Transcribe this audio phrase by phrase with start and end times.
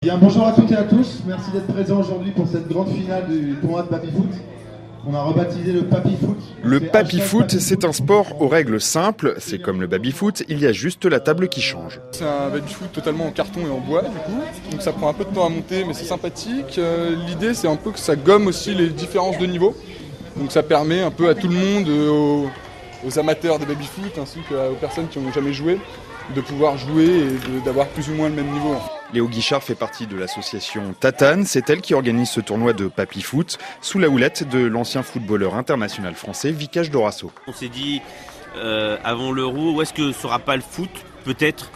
[0.00, 1.22] Bien, bonjour à toutes et à tous.
[1.26, 4.30] Merci d'être présents aujourd'hui pour cette grande finale du tournoi de Papy Foot.
[5.04, 6.38] On a rebaptisé le Papy Foot.
[6.62, 9.34] Le Papy Foot, c'est un sport aux règles simples.
[9.38, 12.00] C'est comme le Baby Foot, il y a juste la table qui change.
[12.12, 14.70] C'est un Baby Foot totalement en carton et en bois, du coup.
[14.70, 16.78] Donc ça prend un peu de temps à monter, mais c'est sympathique.
[16.78, 19.74] Euh, L'idée, c'est un peu que ça gomme aussi les différences de niveau.
[20.36, 22.50] Donc ça permet un peu à tout le monde, euh, aux,
[23.04, 25.80] aux amateurs de Baby Foot, ainsi qu'aux personnes qui n'ont jamais joué,
[26.36, 28.76] de pouvoir jouer et d'avoir plus ou moins le même niveau.
[29.14, 31.46] Léo Guichard fait partie de l'association Tatane.
[31.46, 35.54] C'est elle qui organise ce tournoi de Papy Foot sous la houlette de l'ancien footballeur
[35.54, 37.32] international français Vicage Dorasso.
[37.46, 38.02] On s'est dit
[38.56, 40.90] euh, avant l'euro, où est-ce que sera pas le foot?
[41.24, 41.70] Peut-être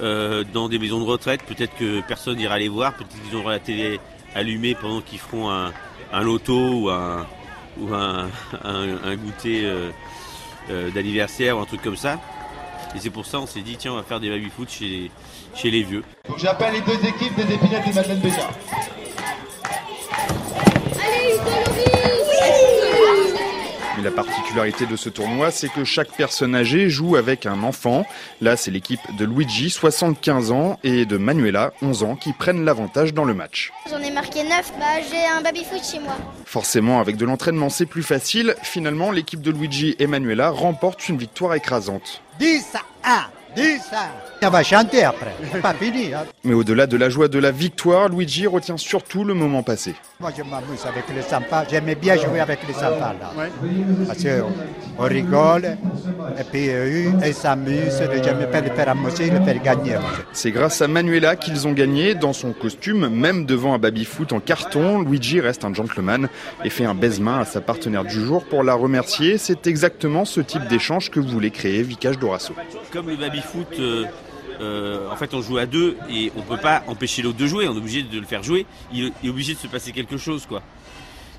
[0.00, 3.50] euh, dans des maisons de retraite, peut-être que personne ira les voir, peut-être qu'ils auront
[3.50, 4.00] la télé
[4.34, 7.26] allumée pendant qu'ils feront un, loto ou un,
[9.16, 9.66] goûter
[10.70, 12.18] euh, d'anniversaire ou un truc comme ça.
[12.94, 15.10] Et c'est pour ça on s'est dit tiens on va faire des baby foot chez,
[15.54, 16.02] chez les vieux.
[16.28, 18.50] Donc j'appelle les deux équipes des épinettes et Madeleine Béja.
[23.96, 28.06] Mais la particularité de ce tournoi, c'est que chaque personne âgée joue avec un enfant.
[28.40, 33.14] Là, c'est l'équipe de Luigi, 75 ans, et de Manuela, 11 ans, qui prennent l'avantage
[33.14, 33.72] dans le match.
[33.88, 34.72] J'en ai marqué 9.
[34.78, 36.16] Bah, j'ai un baby-foot chez moi.
[36.44, 38.54] Forcément, avec de l'entraînement, c'est plus facile.
[38.62, 42.22] Finalement, l'équipe de Luigi et Manuela remporte une victoire écrasante.
[42.40, 44.46] 10 à 1, 10 à 1.
[44.46, 46.14] On va chanter après, c'est pas fini.
[46.14, 46.24] hein.
[46.44, 49.94] Mais au-delà de la joie de la victoire, Luigi retient surtout le moment passé.
[50.18, 53.32] Moi je m'amuse avec les enfants, j'aimais bien jouer avec les enfants là.
[54.06, 54.52] Parce qu'on
[54.98, 55.76] on rigole,
[56.38, 59.96] et puis eux, ils s'amusent, j'aime bien les faire amuser, les faire gagner.
[60.32, 64.40] C'est grâce à Manuela qu'ils ont gagné dans son costume, même devant un baby-foot en
[64.40, 65.02] carton.
[65.02, 66.28] Luigi reste un gentleman
[66.64, 69.36] et fait un baise-main à sa partenaire du jour pour la remercier.
[69.38, 72.54] C'est exactement ce type d'échange que voulait créer Vicage Dorasso.
[72.92, 74.04] Comme le baby foot, euh,
[74.60, 77.68] euh, en fait on joue à deux et on peut pas empêcher l'autre de jouer,
[77.68, 80.46] on est obligé de le faire jouer, il est obligé de se passer quelque chose
[80.46, 80.62] quoi.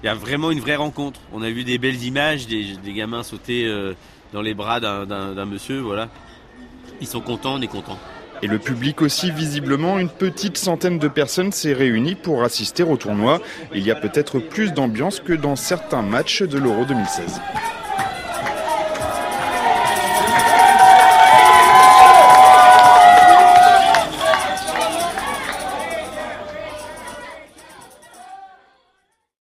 [0.04, 1.20] Il y a vraiment une vraie rencontre.
[1.32, 3.94] On a vu des belles images, des, gamins sauter euh,
[4.34, 6.09] dans les bras d'un monsieur, voilà.
[7.02, 8.00] Ils sont contents, on est contents.
[8.42, 12.98] Et le public aussi, visiblement, une petite centaine de personnes s'est réunie pour assister au
[12.98, 13.40] tournoi.
[13.75, 17.40] Il y a peut-être plus d'ambiance que dans certains matchs de l'Euro 2016.